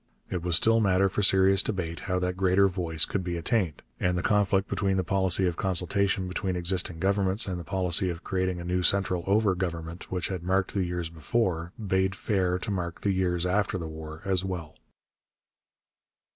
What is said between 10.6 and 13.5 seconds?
the years before, bade fair to mark the years